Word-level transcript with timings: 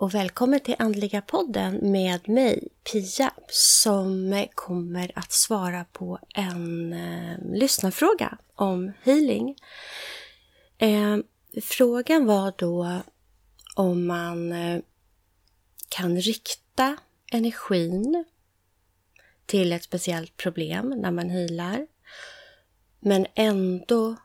Och 0.00 0.14
välkommen 0.14 0.60
till 0.60 0.74
Andliga 0.78 1.22
podden 1.22 1.92
med 1.92 2.28
mig, 2.28 2.68
Pia, 2.92 3.32
som 3.48 4.46
kommer 4.54 5.12
att 5.14 5.32
svara 5.32 5.84
på 5.92 6.18
en 6.34 6.92
eh, 6.92 7.38
lyssnarfråga 7.52 8.38
om 8.54 8.92
healing. 9.02 9.56
Eh, 10.78 11.18
frågan 11.62 12.26
var 12.26 12.54
då 12.58 13.00
om 13.76 14.06
man 14.06 14.52
eh, 14.52 14.80
kan 15.88 16.20
rikta 16.20 16.96
energin 17.32 18.24
till 19.46 19.72
ett 19.72 19.84
speciellt 19.84 20.36
problem 20.36 20.94
när 20.96 21.10
man 21.10 21.30
healar. 21.30 21.86
Men 23.00 23.26
ändå 23.34 24.16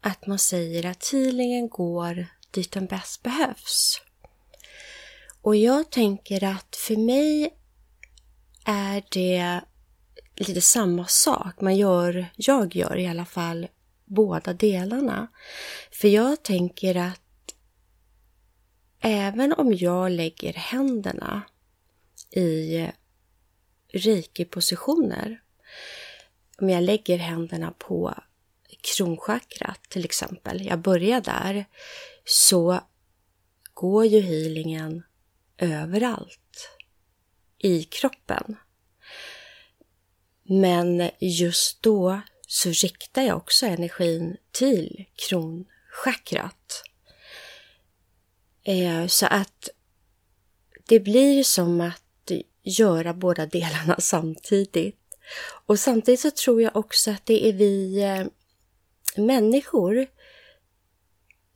att 0.00 0.26
man 0.26 0.38
säger 0.38 0.86
att 0.86 1.08
healingen 1.12 1.68
går 1.68 2.26
dit 2.50 2.72
den 2.72 2.86
bäst 2.86 3.22
behövs. 3.22 4.00
Och 5.42 5.56
jag 5.56 5.90
tänker 5.90 6.44
att 6.44 6.76
för 6.76 6.96
mig 6.96 7.54
är 8.64 9.04
det 9.10 9.60
lite 10.36 10.60
samma 10.60 11.06
sak. 11.06 11.60
Man 11.60 11.76
gör, 11.76 12.26
jag 12.36 12.76
gör 12.76 12.96
i 12.98 13.06
alla 13.06 13.24
fall 13.24 13.68
båda 14.04 14.52
delarna. 14.52 15.28
För 15.92 16.08
jag 16.08 16.42
tänker 16.42 16.94
att 16.94 17.54
även 19.00 19.52
om 19.52 19.74
jag 19.74 20.10
lägger 20.10 20.52
händerna 20.52 21.42
i 22.30 22.86
reiki-positioner, 23.92 25.42
om 26.58 26.70
jag 26.70 26.82
lägger 26.82 27.18
händerna 27.18 27.74
på 27.78 28.14
kronchakrat 28.80 29.82
till 29.88 30.04
exempel, 30.04 30.66
jag 30.66 30.78
börjar 30.78 31.20
där, 31.20 31.64
så 32.24 32.80
går 33.74 34.06
ju 34.06 34.20
healingen 34.20 35.02
överallt 35.58 36.68
i 37.58 37.84
kroppen. 37.84 38.56
Men 40.42 41.10
just 41.20 41.82
då 41.82 42.20
så 42.46 42.70
riktar 42.70 43.22
jag 43.22 43.36
också 43.36 43.66
energin 43.66 44.36
till 44.50 45.04
kronchakrat. 45.28 46.82
Eh, 48.64 49.06
så 49.06 49.26
att 49.26 49.68
det 50.88 51.00
blir 51.00 51.44
som 51.44 51.80
att 51.80 52.30
göra 52.62 53.14
båda 53.14 53.46
delarna 53.46 53.96
samtidigt. 54.00 54.98
Och 55.66 55.78
samtidigt 55.78 56.20
så 56.20 56.30
tror 56.30 56.62
jag 56.62 56.76
också 56.76 57.10
att 57.10 57.26
det 57.26 57.48
är 57.48 57.52
vi 57.52 58.02
eh, 58.02 58.26
människor 59.24 60.06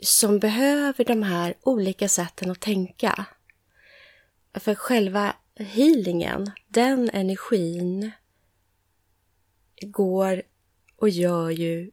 som 0.01 0.39
behöver 0.39 1.05
de 1.05 1.23
här 1.23 1.55
olika 1.63 2.09
sätten 2.09 2.51
att 2.51 2.61
tänka. 2.61 3.27
För 4.61 4.75
själva 4.75 5.37
healingen, 5.59 6.51
den 6.69 7.11
energin 7.13 8.11
går 9.81 10.43
och 10.97 11.09
gör 11.09 11.51
ju 11.51 11.91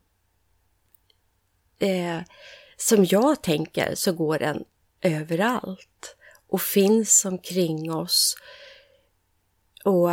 eh, 1.80 2.22
som 2.78 3.06
jag 3.06 3.44
tänker 3.44 3.96
så 3.96 4.14
går 4.14 4.40
den 4.40 4.64
överallt 5.02 6.16
och 6.48 6.62
finns 6.62 7.26
omkring 7.26 7.94
oss 7.94 8.36
och 9.84 10.10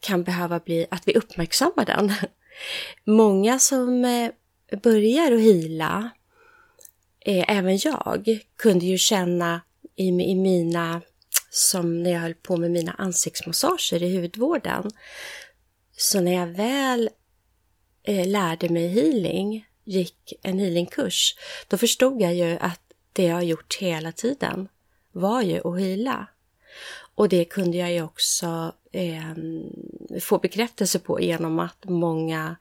kan 0.00 0.24
behöva 0.24 0.60
bli 0.60 0.86
att 0.90 1.08
vi 1.08 1.14
uppmärksammar 1.14 1.84
den. 1.84 2.12
Många 3.04 3.58
som 3.58 4.04
eh, 4.04 4.30
börjar 4.82 5.32
att 5.32 5.40
hila, 5.40 6.10
eh, 7.20 7.56
även 7.56 7.78
jag, 7.78 8.40
kunde 8.56 8.86
ju 8.86 8.98
känna 8.98 9.60
i, 9.96 10.08
i 10.08 10.34
mina, 10.34 11.02
som 11.54 12.02
när 12.02 12.10
jag 12.10 12.20
höll 12.20 12.34
på 12.34 12.56
med 12.56 12.70
mina 12.70 12.92
ansiktsmassager 12.92 14.02
i 14.02 14.20
hudvården. 14.20 14.90
Så 15.96 16.20
när 16.20 16.32
jag 16.32 16.46
väl 16.46 17.10
eh, 18.02 18.28
lärde 18.28 18.68
mig 18.68 18.88
healing, 18.88 19.66
gick 19.84 20.32
en 20.42 20.58
healingkurs, 20.58 21.34
då 21.68 21.76
förstod 21.76 22.20
jag 22.20 22.34
ju 22.34 22.58
att 22.60 22.80
det 23.12 23.24
jag 23.24 23.34
har 23.34 23.42
gjort 23.42 23.76
hela 23.80 24.12
tiden 24.12 24.68
var 25.12 25.42
ju 25.42 25.60
att 25.60 25.78
hila. 25.78 26.26
Och 27.14 27.28
det 27.28 27.44
kunde 27.44 27.78
jag 27.78 27.92
ju 27.92 28.02
också 28.02 28.72
eh, 28.92 29.34
få 30.20 30.38
bekräftelse 30.38 30.98
på 30.98 31.20
genom 31.20 31.58
att 31.58 31.84
många 31.84 32.56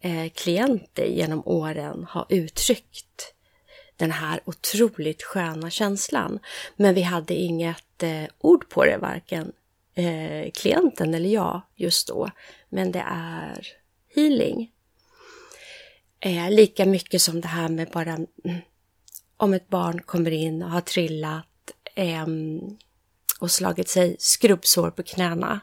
eh, 0.00 0.28
klienter 0.34 1.06
genom 1.06 1.42
åren 1.46 2.06
har 2.08 2.26
uttryckt 2.28 3.35
den 3.96 4.10
här 4.10 4.40
otroligt 4.44 5.22
sköna 5.22 5.70
känslan. 5.70 6.38
Men 6.76 6.94
vi 6.94 7.02
hade 7.02 7.34
inget 7.34 8.02
eh, 8.02 8.24
ord 8.38 8.68
på 8.68 8.84
det, 8.84 8.98
varken 8.98 9.52
eh, 9.94 10.50
klienten 10.54 11.14
eller 11.14 11.28
jag 11.28 11.62
just 11.74 12.08
då. 12.08 12.30
Men 12.68 12.92
det 12.92 13.04
är 13.10 13.66
healing. 14.14 14.72
Eh, 16.20 16.50
lika 16.50 16.86
mycket 16.86 17.22
som 17.22 17.40
det 17.40 17.48
här 17.48 17.68
med 17.68 17.88
bara 17.88 18.12
mm, 18.12 18.26
om 19.36 19.54
ett 19.54 19.68
barn 19.68 20.02
kommer 20.02 20.30
in 20.30 20.62
och 20.62 20.70
har 20.70 20.80
trillat 20.80 21.46
och 23.40 23.50
slagit 23.50 23.88
sig 23.88 24.16
skrubbsår 24.18 24.90
på 24.90 25.02
knäna 25.02 25.60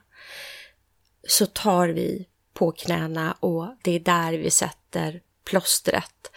så 1.28 1.46
tar 1.46 1.88
vi 1.88 2.28
på 2.54 2.72
knäna 2.72 3.38
och 3.40 3.68
det 3.82 3.92
är 3.92 4.00
där 4.00 4.34
vi 4.34 4.52
sätter 4.52 5.22
plåstret. 5.44 6.32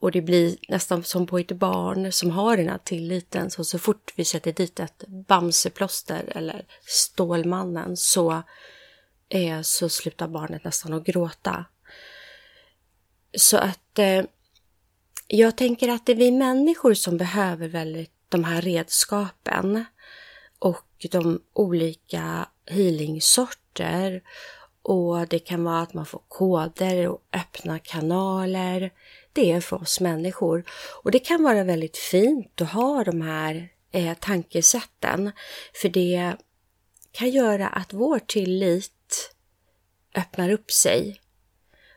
Och 0.00 0.12
det 0.12 0.22
blir 0.22 0.56
nästan 0.68 1.04
som 1.04 1.26
på 1.26 1.38
ett 1.38 1.52
barn 1.52 2.12
som 2.12 2.30
har 2.30 2.56
den 2.56 2.68
här 2.68 2.78
tilliten. 2.78 3.50
Så, 3.50 3.64
så 3.64 3.78
fort 3.78 4.12
vi 4.16 4.24
sätter 4.24 4.52
dit 4.52 4.80
ett 4.80 5.04
Bamseplåster 5.08 6.32
eller 6.34 6.64
Stålmannen 6.86 7.96
så, 7.96 8.42
eh, 9.28 9.60
så 9.62 9.88
slutar 9.88 10.28
barnet 10.28 10.64
nästan 10.64 10.92
att 10.92 11.04
gråta. 11.04 11.64
Så 13.36 13.56
att 13.56 13.98
eh, 13.98 14.24
jag 15.26 15.56
tänker 15.56 15.88
att 15.88 16.06
det 16.06 16.12
är 16.12 16.16
vi 16.16 16.30
människor 16.30 16.94
som 16.94 17.16
behöver 17.16 17.68
väldigt 17.68 18.12
de 18.28 18.44
här 18.44 18.62
redskapen 18.62 19.84
och 20.58 21.06
de 21.10 21.42
olika 21.52 22.48
healingsorter 22.66 24.22
och 24.82 25.28
det 25.28 25.38
kan 25.38 25.64
vara 25.64 25.80
att 25.80 25.94
man 25.94 26.06
får 26.06 26.22
koder 26.28 27.08
och 27.08 27.22
öppna 27.32 27.78
kanaler. 27.78 28.92
Det 29.32 29.52
är 29.52 29.60
för 29.60 29.82
oss 29.82 30.00
människor. 30.00 30.64
Och 31.02 31.10
det 31.10 31.18
kan 31.18 31.42
vara 31.42 31.64
väldigt 31.64 31.96
fint 31.96 32.60
att 32.60 32.72
ha 32.72 33.04
de 33.04 33.20
här 33.20 33.68
eh, 33.92 34.14
tankesätten. 34.14 35.32
För 35.74 35.88
det 35.88 36.36
kan 37.12 37.30
göra 37.30 37.68
att 37.68 37.92
vår 37.92 38.18
tillit 38.18 39.34
öppnar 40.16 40.50
upp 40.50 40.70
sig 40.70 41.20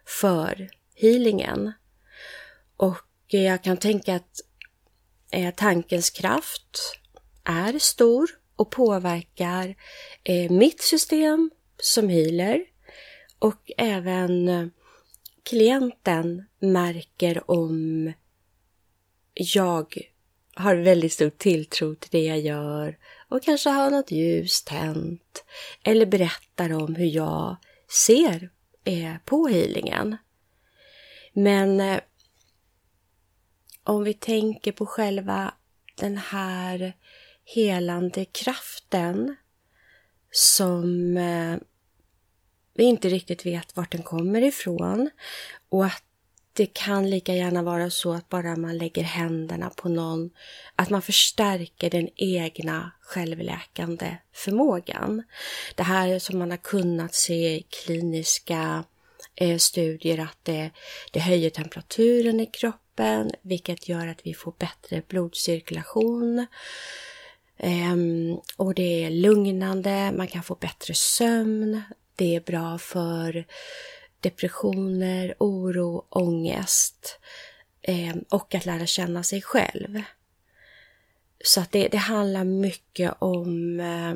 för 0.06 0.70
healingen. 0.96 1.74
Och 2.78 2.98
jag 3.28 3.64
kan 3.64 3.78
tänka 3.78 4.16
att 4.16 4.42
eh, 5.32 5.54
tankens 5.54 6.10
kraft 6.10 6.98
är 7.44 7.80
stor 7.80 8.30
och 8.56 8.72
påverkar 8.72 9.76
eh, 10.24 10.52
mitt 10.52 10.82
system 10.82 11.52
som 11.78 12.10
healer 12.10 12.66
och 13.40 13.72
även 13.78 14.48
eh, 14.48 14.68
klienten 15.44 16.46
märker 16.59 17.52
om 17.52 18.13
jag 19.34 19.98
har 20.56 20.75
väldigt 20.75 21.13
stor 21.13 21.30
tilltro 21.30 21.95
till 21.95 22.10
det 22.12 22.24
jag 22.24 22.40
gör 22.40 22.98
och 23.30 23.44
kanske 23.44 23.69
har 23.69 23.92
något 23.92 24.12
ljus 24.12 24.63
tänt 24.63 25.44
eller 25.84 26.06
berättar 26.06 26.74
om 26.74 26.95
hur 26.95 27.06
jag 27.06 27.56
ser 28.07 28.50
eh, 28.84 29.16
på 29.25 29.48
healingen. 29.48 30.18
Men 31.34 31.80
eh, 31.80 32.00
om 33.84 34.04
vi 34.04 34.13
tänker 34.13 34.72
på 34.72 34.86
själva 34.86 35.54
den 35.95 36.18
här 36.18 36.94
helande 37.45 38.25
kraften 38.25 39.36
som 40.31 41.18
eh, 41.18 41.57
vi 42.74 42.84
inte 42.84 43.10
riktigt 43.10 43.46
vet 43.46 43.75
vart 43.75 43.92
den 43.92 44.04
kommer 44.04 44.42
ifrån 44.42 45.10
och 45.70 45.86
att 45.86 46.04
det 46.54 46.74
kan 46.74 47.10
lika 47.10 47.34
gärna 47.34 47.64
vara 47.64 47.90
så 47.90 48.14
att 48.14 48.30
bara 48.30 48.56
man 48.56 48.78
lägger 48.78 49.04
händerna 49.04 49.70
på 49.70 49.90
någon, 49.90 50.30
att 50.75 50.90
man 50.90 51.02
förstärker 51.02 51.90
den 51.90 52.10
egna 52.16 52.92
självläkande 53.02 54.18
förmågan. 54.34 55.24
Det 55.75 55.84
här 55.84 56.20
som 56.20 56.40
man 56.40 56.52
har 56.52 56.58
kunnat 56.58 57.16
se 57.16 57.56
i 57.56 57.66
kliniska 57.70 58.84
eh, 59.36 59.58
studier 59.58 60.19
att 60.19 60.38
det, 60.44 60.69
det 61.12 61.19
höjer 61.19 61.50
temperaturen 61.50 62.40
i 62.40 62.46
kroppen, 62.46 63.31
vilket 63.42 63.90
gör 63.90 64.08
att 64.08 64.22
vi 64.24 64.34
får 64.34 64.54
bättre 64.60 65.02
blodcirkulation. 65.08 66.46
Um, 67.58 68.42
och 68.58 68.74
det 68.74 69.04
är 69.04 69.10
lugnande, 69.10 70.12
man 70.18 70.28
kan 70.28 70.44
få 70.44 70.56
bättre 70.56 70.94
sömn, 70.94 71.81
det 72.15 72.36
är 72.36 72.39
bra 72.39 72.77
för 72.77 73.45
depressioner, 74.19 75.36
oro, 75.39 76.06
ångest 76.10 77.19
eh, 77.81 78.15
och 78.30 78.56
att 78.56 78.65
lära 78.65 78.86
känna 78.86 79.24
sig 79.24 79.42
själv. 79.42 80.01
så 81.45 81.62
att 81.62 81.71
det, 81.71 81.88
det 81.88 81.98
handlar 81.98 82.44
mycket 82.44 83.13
om 83.19 83.80
eh, 83.80 84.13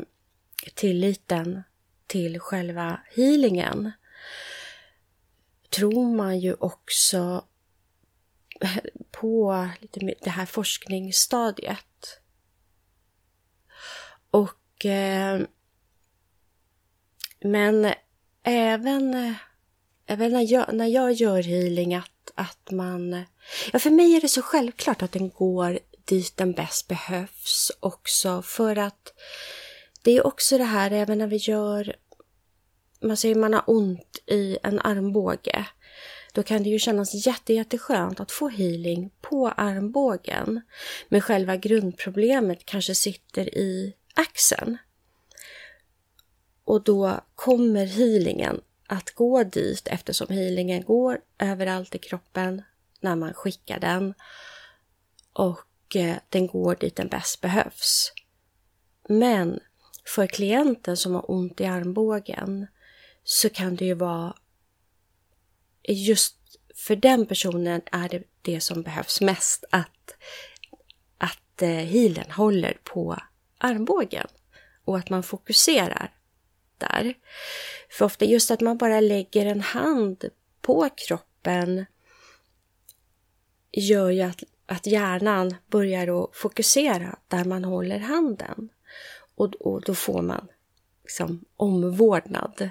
tilliten 0.73 1.63
till 2.07 2.39
själva 2.39 3.01
healingen. 3.15 3.91
Tror 5.69 6.15
man 6.15 6.39
ju 6.39 6.53
också 6.53 7.45
på 9.11 9.67
lite 9.79 10.13
det 10.23 10.29
här 10.29 10.45
forskningsstadiet. 10.45 12.21
Och 14.31 14.85
eh, 14.85 15.41
men 17.39 17.94
även, 18.44 19.36
även 20.07 20.31
när, 20.31 20.51
jag, 20.51 20.74
när 20.74 20.88
jag 20.88 21.13
gör 21.13 21.44
healing 21.44 21.95
att, 21.95 22.31
att 22.36 22.72
man... 22.72 23.25
Ja, 23.74 23.80
för 23.80 23.89
mig 23.89 24.16
är 24.16 24.22
det 24.22 24.28
så 24.28 24.42
självklart 24.42 25.01
att 25.01 25.12
den 25.12 25.30
går 25.30 25.80
dit 26.06 26.38
den 26.38 26.51
bäst 26.51 26.88
behövs 26.88 27.72
också 27.80 28.42
för 28.42 28.75
att 28.75 29.13
det 30.01 30.12
är 30.12 30.28
också 30.28 30.57
det 30.57 30.63
här 30.63 30.92
även 30.92 31.18
när 31.18 31.28
vi 31.28 31.38
gör... 31.38 31.95
Man 33.01 33.18
säger 33.18 33.36
man 33.36 33.54
har 33.54 33.63
ont 33.68 34.24
i 34.25 34.57
en 34.63 34.80
armbåge. 34.80 35.66
Då 36.34 36.44
kan 36.44 36.63
det 36.63 36.69
ju 36.69 36.80
kännas 36.80 37.28
jätte, 37.28 37.54
jätteskönt 37.54 38.19
att 38.19 38.31
få 38.31 38.50
healing 38.50 39.10
på 39.22 39.50
armbågen. 39.50 40.62
Men 41.10 41.22
själva 41.22 41.56
grundproblemet 41.56 42.66
kanske 42.66 42.95
sitter 42.95 43.57
i 43.57 43.94
axeln. 44.13 44.78
Och 46.67 46.83
då 46.83 47.19
kommer 47.35 47.85
healingen 47.85 48.61
att 48.87 49.11
gå 49.11 49.43
dit 49.43 49.87
eftersom 49.87 50.27
healingen 50.29 50.83
går 50.83 51.21
överallt 51.39 51.95
i 51.95 51.97
kroppen 51.97 52.61
när 52.99 53.15
man 53.15 53.33
skickar 53.33 53.79
den. 53.79 54.13
Och 55.33 55.95
eh, 55.95 56.15
den 56.29 56.47
går 56.47 56.75
dit 56.75 56.95
den 56.95 57.07
bäst 57.07 57.41
behövs. 57.41 58.11
Men 59.09 59.59
för 60.05 60.27
klienten 60.27 60.97
som 60.97 61.15
har 61.15 61.31
ont 61.31 61.61
i 61.61 61.65
armbågen 61.65 62.67
så 63.23 63.49
kan 63.49 63.75
det 63.75 63.85
ju 63.85 63.93
vara 63.93 64.35
just 65.83 66.37
för 66.75 66.95
den 66.95 67.25
personen 67.25 67.81
är 67.91 68.09
det 68.09 68.23
det 68.41 68.61
som 68.61 68.81
behövs 68.81 69.21
mest 69.21 69.65
att, 69.69 70.15
att 71.17 71.61
eh, 71.61 71.69
healen 71.69 72.31
håller 72.31 72.77
på 72.83 73.17
armbågen 73.57 74.27
och 74.85 74.97
att 74.97 75.09
man 75.09 75.23
fokuserar 75.23 76.16
där. 76.77 77.13
För 77.89 78.06
ofta 78.06 78.25
just 78.25 78.51
att 78.51 78.62
man 78.62 78.77
bara 78.77 79.00
lägger 79.00 79.45
en 79.45 79.62
hand 79.62 80.25
på 80.62 80.89
kroppen 81.07 81.85
gör 83.71 84.09
ju 84.09 84.21
att, 84.21 84.44
att 84.65 84.88
hjärnan 84.88 85.56
börjar 85.68 86.24
att 86.24 86.35
fokusera 86.35 87.19
där 87.27 87.45
man 87.45 87.63
håller 87.63 88.00
handen. 88.00 88.69
Och, 89.35 89.56
och 89.56 89.81
då 89.81 89.95
får 89.95 90.21
man 90.21 90.47
liksom 91.03 91.45
omvårdnad 91.57 92.69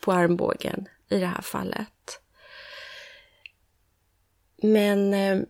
på 0.00 0.12
armbågen 0.12 0.88
i 1.08 1.18
det 1.18 1.26
här 1.26 1.42
fallet. 1.42 2.20
Men 4.62 5.14
eh, 5.14 5.40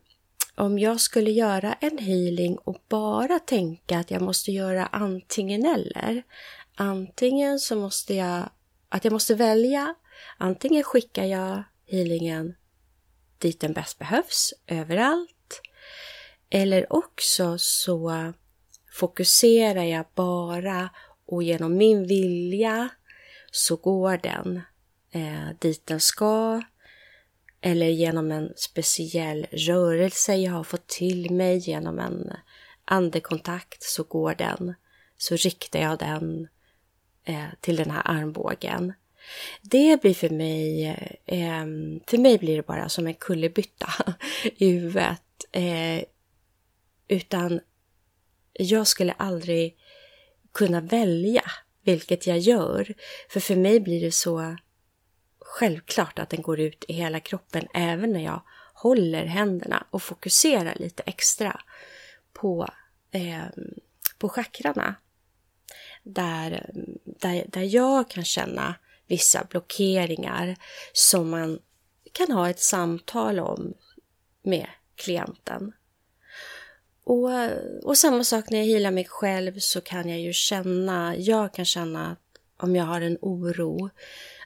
om 0.54 0.78
jag 0.78 1.00
skulle 1.00 1.30
göra 1.30 1.72
en 1.72 1.98
healing 1.98 2.56
och 2.56 2.82
bara 2.88 3.38
tänka 3.38 3.98
att 3.98 4.10
jag 4.10 4.22
måste 4.22 4.52
göra 4.52 4.86
antingen 4.86 5.66
eller, 5.66 6.22
Antingen 6.80 7.58
så 7.58 7.76
måste 7.76 8.14
jag, 8.14 8.50
att 8.88 9.04
jag 9.04 9.12
måste 9.12 9.34
välja, 9.34 9.94
antingen 10.36 10.82
skickar 10.82 11.24
jag 11.24 11.62
healingen 11.86 12.54
dit 13.38 13.60
den 13.60 13.72
bäst 13.72 13.98
behövs, 13.98 14.54
överallt. 14.66 15.60
Eller 16.50 16.92
också 16.92 17.58
så 17.58 18.32
fokuserar 18.92 19.82
jag 19.82 20.04
bara 20.14 20.90
och 21.26 21.42
genom 21.42 21.76
min 21.76 22.06
vilja 22.06 22.88
så 23.50 23.76
går 23.76 24.16
den 24.16 24.60
eh, 25.10 25.48
dit 25.58 25.86
den 25.86 26.00
ska. 26.00 26.62
Eller 27.60 27.88
genom 27.88 28.32
en 28.32 28.52
speciell 28.56 29.46
rörelse 29.50 30.34
jag 30.34 30.52
har 30.52 30.64
fått 30.64 30.86
till 30.86 31.30
mig 31.30 31.58
genom 31.58 31.98
en 31.98 32.32
andekontakt 32.84 33.82
så 33.82 34.02
går 34.02 34.34
den. 34.34 34.74
Så 35.16 35.36
riktar 35.36 35.80
jag 35.80 35.98
den 35.98 36.48
Eh, 37.28 37.46
till 37.60 37.76
den 37.76 37.90
här 37.90 38.02
armbågen. 38.04 38.92
Det 39.62 40.00
blir 40.02 40.14
för 40.14 40.30
mig, 40.30 40.86
ehm, 41.26 42.00
för 42.06 42.18
mig 42.18 42.38
blir 42.38 42.56
det 42.56 42.66
bara 42.66 42.88
som 42.88 43.06
en 43.06 43.14
kullerbytta 43.14 43.88
i 44.56 44.70
huvudet. 44.70 45.22
Eh, 45.52 46.02
utan 47.08 47.60
jag 48.52 48.86
skulle 48.86 49.12
aldrig 49.12 49.76
kunna 50.52 50.80
välja 50.80 51.42
vilket 51.82 52.26
jag 52.26 52.38
gör. 52.38 52.94
För 53.28 53.40
för 53.40 53.56
mig 53.56 53.80
blir 53.80 54.00
det 54.00 54.12
så 54.12 54.56
självklart 55.40 56.18
att 56.18 56.30
den 56.30 56.42
går 56.42 56.60
ut 56.60 56.84
i 56.88 56.92
hela 56.92 57.20
kroppen 57.20 57.68
även 57.74 58.12
när 58.12 58.24
jag 58.24 58.42
håller 58.74 59.24
händerna 59.24 59.86
och 59.90 60.02
fokuserar 60.02 60.74
lite 60.74 61.02
extra 61.02 61.60
på, 62.32 62.68
eh, 63.10 63.46
på 64.18 64.28
chakrarna 64.28 64.94
där, 66.08 66.70
där, 67.04 67.44
där 67.48 67.74
jag 67.74 68.10
kan 68.10 68.24
känna 68.24 68.74
vissa 69.06 69.46
blockeringar 69.50 70.56
som 70.92 71.30
man 71.30 71.58
kan 72.12 72.32
ha 72.32 72.50
ett 72.50 72.60
samtal 72.60 73.40
om 73.40 73.74
med 74.42 74.66
klienten. 74.96 75.72
Och, 77.04 77.30
och 77.82 77.98
samma 77.98 78.24
sak 78.24 78.50
när 78.50 78.58
jag 78.58 78.66
healar 78.66 78.90
mig 78.90 79.04
själv 79.04 79.58
så 79.58 79.80
kan 79.80 80.08
jag 80.08 80.20
ju 80.20 80.32
känna, 80.32 81.16
jag 81.16 81.54
kan 81.54 81.64
känna 81.64 82.10
att 82.10 82.18
om 82.56 82.76
jag 82.76 82.84
har 82.84 83.00
en 83.00 83.18
oro, 83.20 83.90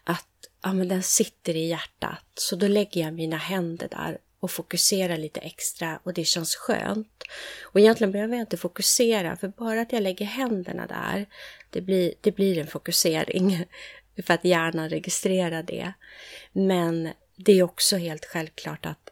att 0.05 0.29
ja, 0.63 0.73
men 0.73 0.89
den 0.89 1.03
sitter 1.03 1.57
i 1.57 1.69
hjärtat. 1.69 2.27
Så 2.35 2.57
då 2.57 2.69
lägger 2.69 3.01
jag 3.01 3.15
mina 3.15 3.37
händer 3.37 3.89
där 3.89 4.19
och 4.43 4.51
fokusera 4.51 5.17
lite 5.17 5.41
extra 5.41 6.01
och 6.03 6.15
det 6.15 6.25
känns 6.25 6.57
skönt. 6.57 7.25
Och 7.63 7.81
egentligen 7.81 8.13
behöver 8.13 8.35
jag 8.35 8.43
inte 8.43 8.57
fokusera 8.57 9.37
för 9.37 9.49
bara 9.49 9.81
att 9.81 9.93
jag 9.93 10.03
lägger 10.03 10.27
händerna 10.27 10.87
där, 10.87 11.27
det 11.71 11.81
blir, 11.81 12.15
det 12.21 12.33
blir 12.33 12.59
en 12.59 12.67
fokusering 12.67 13.67
för 14.27 14.35
att 14.35 14.45
hjärnan 14.45 14.89
registrerar 14.89 15.63
det. 15.63 15.93
Men 16.53 17.11
det 17.37 17.53
är 17.53 17.63
också 17.63 17.97
helt 17.97 18.25
självklart 18.25 18.87
att, 18.87 19.11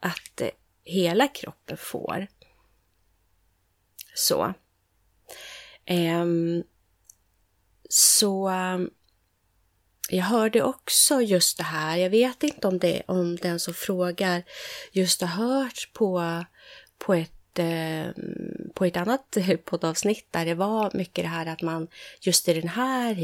att 0.00 0.42
hela 0.84 1.28
kroppen 1.28 1.76
får. 1.76 2.26
Så. 4.14 4.54
Um, 5.90 6.64
så 7.88 8.50
jag 10.10 10.24
hörde 10.24 10.62
också 10.62 11.22
just 11.22 11.56
det 11.56 11.64
här, 11.64 11.96
jag 11.96 12.10
vet 12.10 12.42
inte 12.42 12.68
om, 12.68 12.78
det, 12.78 13.02
om 13.06 13.36
den 13.36 13.60
som 13.60 13.74
frågar 13.74 14.42
just 14.92 15.20
har 15.20 15.28
hört 15.28 15.90
på, 15.92 16.44
på 16.98 17.14
ett 17.14 17.58
eh, 17.58 18.06
på 18.74 18.84
ett 18.84 18.96
annat 18.96 19.36
poddavsnitt 19.64 20.26
där 20.30 20.44
det 20.44 20.54
var 20.54 20.90
mycket 20.94 21.24
det 21.24 21.28
här 21.28 21.46
att 21.46 21.62
man 21.62 21.88
just 22.20 22.48
i 22.48 22.54
den 22.54 22.68
här 22.68 23.14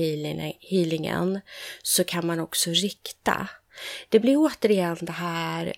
healingen 0.60 1.40
så 1.82 2.04
kan 2.04 2.26
man 2.26 2.40
också 2.40 2.70
rikta. 2.70 3.48
Det 4.08 4.20
blir 4.20 4.36
återigen 4.36 4.98
det 5.00 5.12
här, 5.12 5.72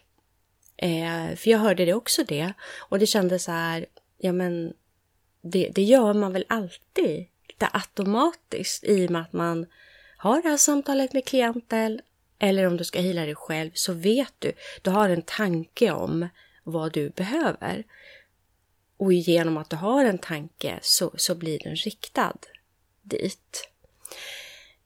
eh, 0.77 1.37
för 1.37 1.51
jag 1.51 1.59
hörde 1.59 1.85
det 1.85 1.95
också 1.95 2.25
det 2.25 2.53
och 2.79 2.99
det 2.99 3.07
kändes 3.07 3.45
så 3.45 3.53
här, 3.53 3.87
ja 4.19 4.33
men 4.33 4.73
det, 5.43 5.71
det 5.75 5.83
gör 5.83 6.15
man 6.15 6.33
väl 6.33 6.45
alltid 6.49 7.27
lite 7.49 7.69
automatiskt 7.73 8.85
i 8.85 9.07
och 9.07 9.11
med 9.11 9.23
att 9.23 9.33
man 9.33 9.67
har 10.19 10.43
det 10.43 10.49
här 10.49 10.57
samtalet 10.57 11.13
med 11.13 11.25
klienten 11.25 12.01
eller 12.39 12.67
om 12.67 12.77
du 12.77 12.85
ska 12.85 13.01
hila 13.01 13.25
dig 13.25 13.35
själv 13.35 13.71
så 13.75 13.93
vet 13.93 14.35
du, 14.39 14.53
du 14.83 14.91
har 14.91 15.09
en 15.09 15.23
tanke 15.23 15.91
om 15.91 16.29
vad 16.65 16.93
du 16.93 17.11
behöver. 17.11 17.85
Och 18.97 19.13
genom 19.13 19.57
att 19.57 19.71
du 19.71 19.77
har 19.77 20.05
en 20.05 20.19
tanke 20.19 20.79
så, 20.83 21.13
så 21.17 21.35
blir 21.35 21.59
den 21.59 21.77
riktad 21.77 22.37
dit. 23.03 23.69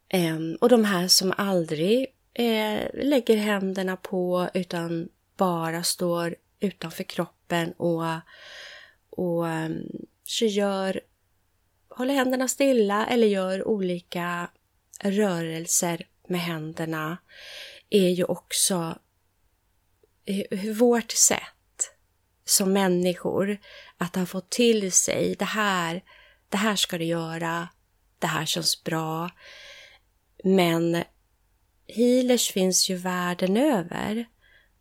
Ehm, 0.09 0.57
och 0.61 0.69
de 0.69 0.85
här 0.85 1.09
som 1.09 1.33
aldrig 1.37 2.07
eh, 2.35 2.87
lägger 2.95 3.37
händerna 3.37 3.97
på 3.97 4.49
utan 4.55 5.09
bara 5.37 5.83
står 5.83 6.37
utanför 6.61 7.05
kroppen 7.05 7.73
och, 7.73 8.05
och 9.11 9.49
ehm, 9.49 9.87
så 10.25 10.45
gör, 10.45 11.01
håller 11.89 12.15
händerna 12.15 12.49
stilla 12.49 13.07
eller 13.07 13.27
gör 13.27 13.69
olika 13.69 14.49
rörelser 15.03 16.07
med 16.29 16.41
händerna 16.41 17.19
är 17.91 18.09
ju 18.09 18.25
också 18.25 18.99
vårt 20.79 21.13
sätt 21.13 21.91
som 22.45 22.73
människor 22.73 23.59
att 23.97 24.17
ha 24.17 24.27
fått 24.27 24.51
till 24.51 24.93
sig 24.93 25.37
det 25.39 25.45
här, 25.45 26.05
det 26.49 26.57
här 26.57 26.77
ska 26.77 26.99
du 26.99 27.05
göra, 27.05 27.69
det 28.19 28.27
här 28.27 28.47
känns 28.47 28.85
bra. 28.85 29.31
Men 30.45 31.05
healers 31.89 32.53
finns 32.53 32.91
ju 32.91 32.97
världen 32.97 33.57
över 33.57 34.25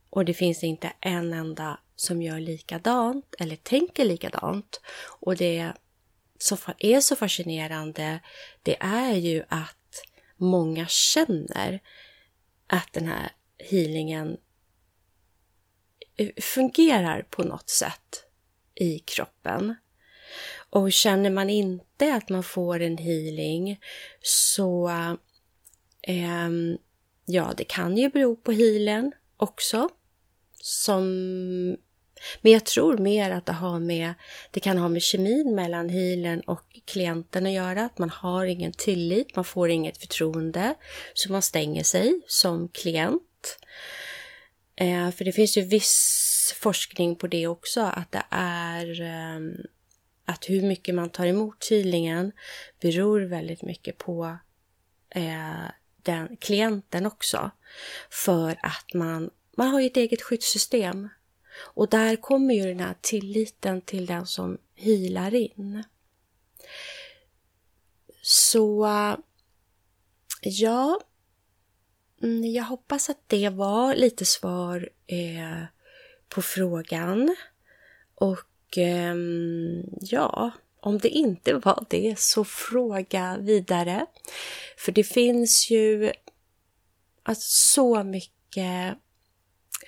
och 0.10 0.26
det 0.26 0.34
finns 0.34 0.64
inte 0.64 0.94
en 1.00 1.34
enda 1.34 1.80
som 1.96 2.22
gör 2.22 2.40
likadant 2.40 3.36
eller 3.40 3.56
tänker 3.56 4.06
likadant. 4.06 4.82
Och 5.20 5.36
det 5.36 5.72
som 6.38 6.58
är 6.78 7.00
så 7.00 7.16
fascinerande, 7.16 8.20
det 8.64 8.78
är 8.80 9.14
ju 9.14 9.44
att 9.50 9.76
många 10.42 10.88
känner 10.88 11.80
att 12.68 12.94
den 12.94 13.08
här 13.08 13.32
healingen 13.58 14.38
eh, 16.18 16.30
fungerar 16.42 17.22
på 17.30 17.44
något 17.44 17.70
sätt 17.70 18.26
i 18.76 19.00
kroppen. 19.00 19.76
Och 20.70 20.92
känner 20.92 21.30
man 21.30 21.50
inte 21.50 22.14
att 22.16 22.30
man 22.30 22.44
får 22.44 22.80
en 22.80 22.98
healing 22.98 23.80
så 24.22 24.90
eh, 26.02 26.50
ja, 27.26 27.54
det 27.58 27.64
kan 27.64 27.98
ju 27.98 28.10
bero 28.10 28.36
på 28.36 28.52
healen 28.52 29.12
också. 29.38 29.90
Som, 30.64 31.08
men 32.42 32.52
jag 32.52 32.66
tror 32.66 32.98
mer 32.98 33.32
att 33.32 33.46
det 33.46 33.54
har 33.54 33.80
med, 33.80 34.14
det 34.52 34.60
kan 34.60 34.78
ha 34.78 34.90
med 34.90 35.02
kemin 35.02 35.56
mellan 35.56 35.90
healern 35.90 36.40
och 36.40 36.80
klienten 36.86 37.46
att 37.46 37.52
göra. 37.52 37.86
Att 37.86 37.98
man 37.98 38.10
har 38.10 38.46
ingen 38.46 38.72
tillit, 38.72 39.36
man 39.36 39.46
får 39.46 39.70
inget 39.70 39.98
förtroende. 39.98 40.76
Så 41.14 41.32
man 41.32 41.42
stänger 41.42 41.84
sig 41.84 42.22
som 42.28 42.70
klient. 42.70 43.58
Eh, 44.76 45.12
för 45.12 45.26
det 45.26 45.32
finns 45.32 45.58
ju 45.58 45.62
viss 45.62 46.56
forskning 46.60 47.16
på 47.16 47.28
det 47.28 47.48
också, 47.48 47.82
att 47.82 48.12
det 48.12 48.24
är 48.30 49.02
eh, 49.02 49.40
att 50.26 50.50
hur 50.50 50.62
mycket 50.62 50.96
man 50.96 51.10
tar 51.10 51.26
emot 51.26 51.68
healingen 51.70 52.32
beror 52.82 53.22
väldigt 53.22 53.62
mycket 53.62 53.98
på 53.98 54.38
eh, 55.16 55.72
den 56.04 56.38
klienten 56.38 57.06
också. 57.06 57.52
För 58.10 58.52
att 58.52 58.94
man, 58.94 59.30
man 59.58 59.68
har 59.68 59.80
ju 59.80 59.88
ett 59.88 59.98
eget 59.98 60.22
skyddssystem. 60.22 61.10
Och 61.64 61.90
där 61.90 62.16
kommer 62.16 62.54
ju 62.54 62.64
den 62.64 62.80
här 62.80 62.96
tilliten 63.02 63.82
till 63.82 64.06
den 64.06 64.26
som 64.26 64.58
healar 64.76 65.36
in. 65.36 65.84
Så 68.22 68.88
ja, 70.42 71.00
mm, 72.24 72.46
jag 72.46 72.64
hoppas 72.64 73.10
att 73.10 73.24
det 73.28 73.50
var 73.50 73.96
lite 73.96 74.26
svar 74.26 74.90
eh, 75.08 75.64
på 76.30 76.42
frågan. 76.42 77.36
Och 78.16 78.78
eh, 78.78 79.16
ja, 80.02 80.52
om 80.80 80.98
det 80.98 81.10
inte 81.10 81.54
var 81.54 81.86
det, 81.90 82.20
så 82.20 82.44
fråga 82.44 83.38
vidare. 83.40 84.06
För 84.78 84.92
det 84.92 85.04
finns 85.04 85.72
ju 85.72 86.12
alltså, 87.24 87.74
så 87.74 88.04
mycket 88.04 88.98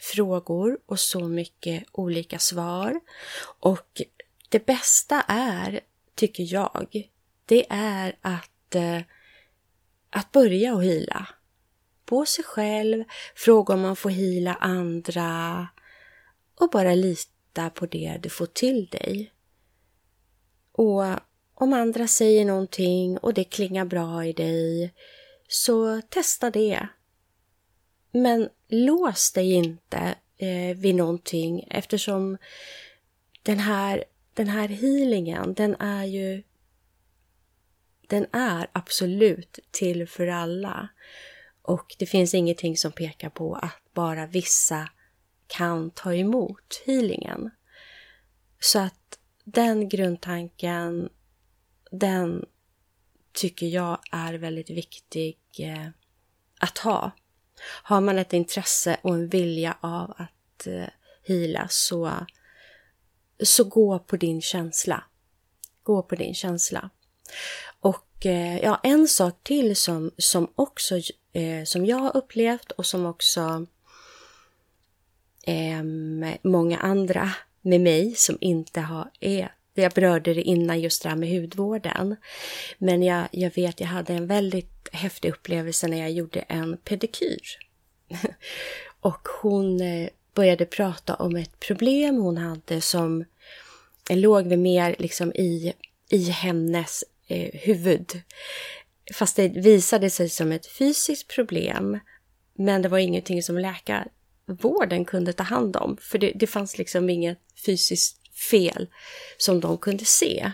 frågor 0.03 0.77
och 0.85 0.99
så 0.99 1.27
mycket 1.27 1.83
olika 1.91 2.39
svar. 2.39 2.99
Och 3.59 4.01
det 4.49 4.65
bästa 4.65 5.21
är, 5.27 5.79
tycker 6.15 6.53
jag, 6.53 7.09
det 7.45 7.65
är 7.69 8.15
att, 8.21 8.75
eh, 8.75 9.01
att 10.09 10.31
börja 10.31 10.75
och 10.75 10.83
hila. 10.83 11.27
På 12.05 12.25
sig 12.25 12.43
själv, 12.43 13.03
fråga 13.35 13.73
om 13.73 13.81
man 13.81 13.95
får 13.95 14.09
hila 14.09 14.53
andra 14.53 15.67
och 16.59 16.69
bara 16.69 16.95
lita 16.95 17.69
på 17.69 17.85
det 17.85 18.19
du 18.23 18.29
får 18.29 18.45
till 18.45 18.85
dig. 18.85 19.33
Och 20.71 21.03
om 21.53 21.73
andra 21.73 22.07
säger 22.07 22.45
någonting 22.45 23.17
och 23.17 23.33
det 23.33 23.43
klingar 23.43 23.85
bra 23.85 24.25
i 24.25 24.33
dig, 24.33 24.93
så 25.47 26.01
testa 26.01 26.49
det. 26.51 26.87
Men 28.11 28.49
lås 28.73 29.31
dig 29.31 29.51
inte 29.51 30.15
eh, 30.37 30.77
vid 30.77 30.95
någonting 30.95 31.67
eftersom 31.69 32.37
den 33.43 33.59
här, 33.59 34.03
den 34.33 34.47
här 34.47 34.67
healingen, 34.67 35.53
den 35.53 35.75
är 35.75 36.05
ju 36.05 36.43
den 38.07 38.25
är 38.31 38.67
absolut 38.71 39.59
till 39.71 40.07
för 40.07 40.27
alla. 40.27 40.87
Och 41.61 41.95
det 41.99 42.05
finns 42.05 42.33
ingenting 42.33 42.77
som 42.77 42.91
pekar 42.91 43.29
på 43.29 43.55
att 43.55 43.93
bara 43.93 44.27
vissa 44.27 44.89
kan 45.47 45.91
ta 45.91 46.13
emot 46.13 46.83
healingen. 46.85 47.51
Så 48.59 48.79
att 48.79 49.19
den 49.43 49.89
grundtanken, 49.89 51.09
den 51.91 52.45
tycker 53.33 53.67
jag 53.67 53.99
är 54.11 54.33
väldigt 54.33 54.69
viktig 54.69 55.37
eh, 55.59 55.87
att 56.59 56.77
ha. 56.77 57.11
Har 57.61 58.01
man 58.01 58.19
ett 58.19 58.33
intresse 58.33 58.97
och 59.01 59.13
en 59.13 59.29
vilja 59.29 59.77
av 59.81 60.13
att 60.17 60.67
eh, 60.67 60.87
hila 61.23 61.67
så, 61.69 62.11
så 63.43 63.63
gå 63.63 63.99
på 63.99 64.17
din 64.17 64.41
känsla. 64.41 65.03
Gå 65.83 66.03
på 66.03 66.15
din 66.15 66.33
känsla. 66.33 66.89
Och 67.79 68.25
eh, 68.25 68.57
ja, 68.57 68.79
en 68.83 69.07
sak 69.07 69.43
till 69.43 69.75
som, 69.75 70.11
som 70.17 70.47
också 70.55 70.95
eh, 71.33 71.63
som 71.65 71.85
jag 71.85 71.97
har 71.97 72.17
upplevt 72.17 72.71
och 72.71 72.85
som 72.85 73.05
också 73.05 73.65
eh, 75.43 75.83
många 76.41 76.77
andra 76.77 77.31
med 77.61 77.81
mig 77.81 78.15
som 78.15 78.37
inte 78.41 78.81
har, 78.81 79.11
är 79.19 79.55
jag 79.73 79.91
berörde 79.91 80.33
det 80.33 80.41
innan 80.41 80.81
just 80.81 81.03
det 81.03 81.09
här 81.09 81.15
med 81.15 81.29
hudvården. 81.29 82.15
Men 82.77 83.03
jag, 83.03 83.27
jag 83.31 83.55
vet, 83.55 83.79
jag 83.79 83.87
hade 83.87 84.13
en 84.13 84.27
väldigt 84.27 84.89
häftig 84.91 85.29
upplevelse 85.29 85.87
när 85.87 85.99
jag 85.99 86.11
gjorde 86.11 86.39
en 86.39 86.77
pedikyr. 86.77 87.41
och 88.99 89.27
hon 89.41 89.81
eh, 89.81 90.09
började 90.33 90.65
prata 90.65 91.15
om 91.15 91.35
ett 91.35 91.59
problem 91.59 92.15
hon 92.15 92.37
hade 92.37 92.81
som 92.81 93.25
eh, 94.09 94.17
låg 94.17 94.45
mer 94.45 94.95
liksom 94.99 95.31
i, 95.31 95.73
i 96.09 96.23
hennes 96.23 97.03
eh, 97.27 97.49
huvud. 97.53 98.21
Fast 99.13 99.35
det 99.35 99.47
visade 99.47 100.09
sig 100.09 100.29
som 100.29 100.51
ett 100.51 100.65
fysiskt 100.65 101.27
problem. 101.27 101.99
Men 102.53 102.81
det 102.81 102.89
var 102.89 102.97
ingenting 102.97 103.43
som 103.43 103.57
läkarvården 103.57 105.05
kunde 105.05 105.33
ta 105.33 105.43
hand 105.43 105.75
om. 105.75 105.97
För 106.01 106.17
det, 106.17 106.31
det 106.35 106.47
fanns 106.47 106.77
liksom 106.77 107.09
inget 107.09 107.39
fysiskt 107.65 108.22
fel 108.51 108.87
som 109.37 109.59
de 109.59 109.77
kunde 109.77 110.05
se. 110.05 110.51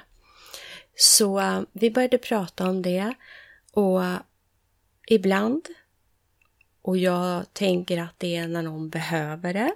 Så 0.95 1.39
eh, 1.39 1.61
vi 1.71 1.91
började 1.91 2.17
prata 2.17 2.69
om 2.69 2.81
det 2.81 3.13
och 3.73 4.01
ibland, 5.07 5.67
och 6.81 6.97
jag 6.97 7.53
tänker 7.53 7.97
att 8.01 8.15
det 8.17 8.35
är 8.35 8.47
när 8.47 8.61
någon 8.61 8.89
behöver 8.89 9.53
det, 9.53 9.73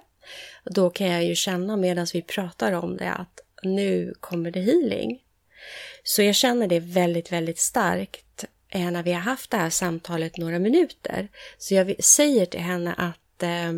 då 0.64 0.90
kan 0.90 1.06
jag 1.06 1.24
ju 1.24 1.34
känna 1.34 1.76
medan 1.76 2.06
vi 2.12 2.22
pratar 2.22 2.72
om 2.72 2.96
det 2.96 3.10
att 3.12 3.40
nu 3.62 4.14
kommer 4.20 4.50
det 4.50 4.60
healing. 4.60 5.22
Så 6.02 6.22
jag 6.22 6.34
känner 6.34 6.66
det 6.66 6.80
väldigt, 6.80 7.32
väldigt 7.32 7.58
starkt 7.58 8.44
eh, 8.68 8.90
när 8.90 9.02
vi 9.02 9.12
har 9.12 9.20
haft 9.20 9.50
det 9.50 9.56
här 9.56 9.70
samtalet 9.70 10.36
några 10.36 10.58
minuter. 10.58 11.28
Så 11.58 11.74
jag 11.74 12.04
säger 12.04 12.46
till 12.46 12.60
henne 12.60 12.94
att 12.98 13.42
eh, 13.42 13.72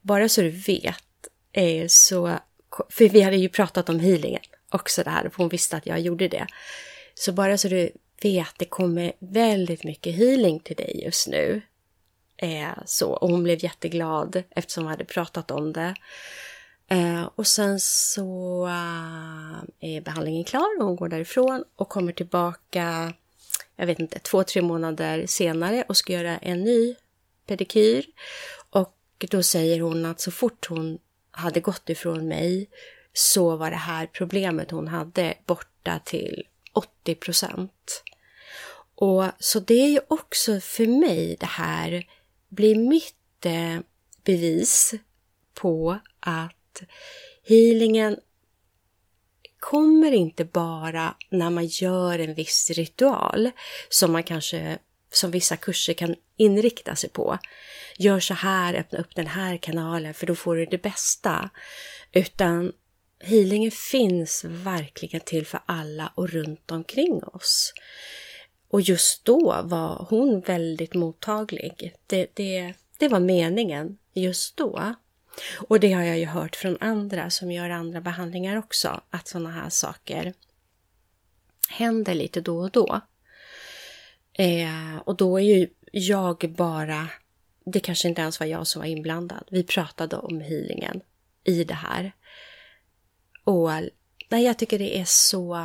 bara 0.00 0.28
så 0.28 0.40
du 0.40 0.50
vet 0.50 1.28
eh, 1.52 1.86
så 1.88 2.38
för 2.90 3.08
vi 3.08 3.20
hade 3.20 3.36
ju 3.36 3.48
pratat 3.48 3.88
om 3.88 4.00
healingen 4.00 4.42
också 4.74 5.02
det 5.02 5.10
här, 5.10 5.30
hon 5.34 5.48
visste 5.48 5.76
att 5.76 5.86
jag 5.86 6.00
gjorde 6.00 6.28
det. 6.28 6.46
Så 7.14 7.32
bara 7.32 7.58
så 7.58 7.68
du 7.68 7.90
vet, 8.22 8.54
det 8.56 8.64
kommer 8.64 9.12
väldigt 9.18 9.84
mycket 9.84 10.14
healing 10.14 10.60
till 10.60 10.76
dig 10.76 11.00
just 11.04 11.28
nu. 11.28 11.62
Eh, 12.36 12.72
så, 12.86 13.10
och 13.10 13.30
hon 13.30 13.42
blev 13.42 13.64
jätteglad 13.64 14.42
eftersom 14.50 14.84
vi 14.84 14.90
hade 14.90 15.04
pratat 15.04 15.50
om 15.50 15.72
det. 15.72 15.94
Eh, 16.88 17.28
och 17.34 17.46
sen 17.46 17.80
så 17.80 18.66
eh, 18.66 19.94
är 19.94 20.00
behandlingen 20.00 20.44
klar 20.44 20.80
och 20.80 20.86
hon 20.86 20.96
går 20.96 21.08
därifrån 21.08 21.64
och 21.76 21.88
kommer 21.88 22.12
tillbaka, 22.12 23.12
jag 23.76 23.86
vet 23.86 24.00
inte, 24.00 24.18
två, 24.18 24.44
tre 24.44 24.62
månader 24.62 25.26
senare 25.26 25.84
och 25.88 25.96
ska 25.96 26.12
göra 26.12 26.38
en 26.38 26.64
ny 26.64 26.94
pedikyr. 27.46 28.04
Och 28.70 28.96
då 29.30 29.42
säger 29.42 29.80
hon 29.80 30.06
att 30.06 30.20
så 30.20 30.30
fort 30.30 30.66
hon 30.68 30.98
hade 31.34 31.60
gått 31.60 31.90
ifrån 31.90 32.28
mig 32.28 32.70
så 33.12 33.56
var 33.56 33.70
det 33.70 33.76
här 33.76 34.06
problemet 34.06 34.70
hon 34.70 34.88
hade 34.88 35.34
borta 35.46 36.00
till 36.04 36.42
80 36.72 37.14
procent. 37.14 38.02
Och 38.94 39.24
så 39.38 39.60
det 39.60 39.74
är 39.74 39.88
ju 39.88 40.00
också 40.08 40.60
för 40.60 40.86
mig 40.86 41.36
det 41.40 41.46
här 41.46 42.06
blir 42.48 42.76
mitt 42.76 43.46
eh, 43.46 43.80
bevis 44.24 44.94
på 45.54 45.98
att 46.20 46.82
healingen 47.42 48.16
kommer 49.60 50.12
inte 50.12 50.44
bara 50.44 51.14
när 51.30 51.50
man 51.50 51.66
gör 51.66 52.18
en 52.18 52.34
viss 52.34 52.70
ritual 52.70 53.50
som 53.88 54.12
man 54.12 54.22
kanske 54.22 54.78
som 55.16 55.30
vissa 55.30 55.56
kurser 55.56 55.92
kan 55.92 56.14
inrikta 56.36 56.96
sig 56.96 57.10
på. 57.10 57.38
Gör 57.96 58.20
så 58.20 58.34
här, 58.34 58.74
öppna 58.74 58.98
upp 58.98 59.14
den 59.14 59.26
här 59.26 59.56
kanalen 59.56 60.14
för 60.14 60.26
då 60.26 60.34
får 60.34 60.56
du 60.56 60.66
det 60.66 60.82
bästa. 60.82 61.50
Utan 62.12 62.72
healingen 63.20 63.70
finns 63.70 64.44
verkligen 64.44 65.20
till 65.20 65.46
för 65.46 65.60
alla 65.66 66.12
och 66.14 66.28
runt 66.28 66.70
omkring 66.70 67.24
oss. 67.24 67.74
Och 68.68 68.80
just 68.80 69.24
då 69.24 69.62
var 69.64 70.06
hon 70.10 70.40
väldigt 70.40 70.94
mottaglig. 70.94 71.94
Det, 72.06 72.30
det, 72.34 72.74
det 72.98 73.08
var 73.08 73.20
meningen 73.20 73.98
just 74.12 74.56
då. 74.56 74.94
Och 75.68 75.80
det 75.80 75.92
har 75.92 76.02
jag 76.02 76.18
ju 76.18 76.26
hört 76.26 76.56
från 76.56 76.76
andra 76.80 77.30
som 77.30 77.52
gör 77.52 77.70
andra 77.70 78.00
behandlingar 78.00 78.56
också, 78.56 79.00
att 79.10 79.28
sådana 79.28 79.50
här 79.50 79.68
saker 79.70 80.34
händer 81.68 82.14
lite 82.14 82.40
då 82.40 82.58
och 82.58 82.70
då. 82.70 83.00
Eh, 84.38 84.96
och 85.04 85.16
då 85.16 85.40
är 85.40 85.44
ju 85.44 85.68
jag 85.92 86.54
bara, 86.56 87.08
det 87.64 87.80
kanske 87.80 88.08
inte 88.08 88.22
ens 88.22 88.40
var 88.40 88.46
jag 88.46 88.66
som 88.66 88.80
var 88.80 88.86
inblandad. 88.86 89.44
Vi 89.50 89.62
pratade 89.62 90.16
om 90.16 90.40
healingen 90.40 91.00
i 91.44 91.64
det 91.64 91.74
här. 91.74 92.12
Och 93.44 93.70
nej, 94.28 94.44
jag 94.44 94.58
tycker 94.58 94.78
det 94.78 94.98
är 94.98 95.04
så... 95.04 95.56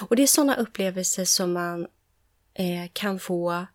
Och 0.00 0.16
det 0.16 0.22
är 0.22 0.26
sådana 0.26 0.56
upplevelser 0.56 1.24
som 1.24 1.52
man 1.52 1.86
eh, 2.54 2.90
kan 2.92 3.18
få 3.18 3.66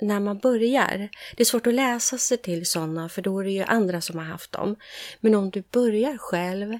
när 0.00 0.20
man 0.20 0.38
börjar. 0.38 1.08
Det 1.36 1.42
är 1.42 1.44
svårt 1.44 1.66
att 1.66 1.74
läsa 1.74 2.18
sig 2.18 2.38
till 2.38 2.66
sådana 2.66 3.08
för 3.08 3.22
då 3.22 3.40
är 3.40 3.44
det 3.44 3.50
ju 3.50 3.62
andra 3.62 4.00
som 4.00 4.18
har 4.18 4.24
haft 4.24 4.52
dem. 4.52 4.76
Men 5.20 5.34
om 5.34 5.50
du 5.50 5.62
börjar 5.70 6.18
själv 6.18 6.78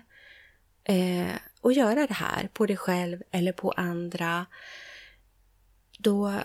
eh, 0.84 1.36
och 1.60 1.72
göra 1.72 2.06
det 2.06 2.14
här 2.14 2.48
på 2.52 2.66
dig 2.66 2.76
själv 2.76 3.22
eller 3.30 3.52
på 3.52 3.70
andra 3.70 4.46
då, 6.02 6.42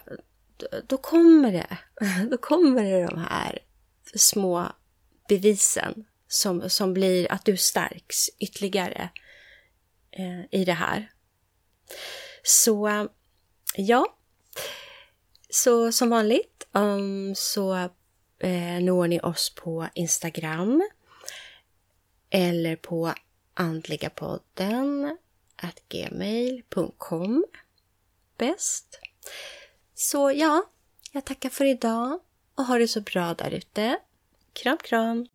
då 0.88 0.98
kommer 0.98 1.52
det, 1.52 1.78
då 2.32 2.38
kommer 2.38 2.84
det 2.84 3.06
de 3.06 3.18
här 3.18 3.60
små 4.16 4.72
bevisen 5.28 6.06
som, 6.28 6.70
som 6.70 6.94
blir 6.94 7.32
att 7.32 7.46
du 7.46 7.58
stärks 7.58 8.30
ytterligare 8.40 9.10
eh, 10.12 10.60
i 10.60 10.66
det 10.66 10.74
här. 10.74 11.12
Så 12.44 13.08
ja, 13.76 14.18
så 15.50 15.92
som 15.92 16.10
vanligt 16.10 16.68
um, 16.72 17.36
så 17.36 17.76
eh, 18.40 18.80
når 18.82 19.08
ni 19.08 19.20
oss 19.20 19.56
på 19.56 19.88
Instagram 19.94 20.90
eller 22.30 22.76
på 22.76 23.14
andligapodden 23.54 25.18
gmail.com 25.90 27.46
bäst. 28.38 29.00
Så 29.96 30.32
ja, 30.32 30.64
jag 31.12 31.26
tackar 31.26 31.50
för 31.50 31.66
idag 31.66 32.20
och 32.56 32.66
ha 32.66 32.78
det 32.78 32.88
så 32.88 33.02
bra 33.02 33.34
där 33.34 33.52
ute. 33.52 34.00
Kram, 34.54 34.78
kram! 34.78 35.28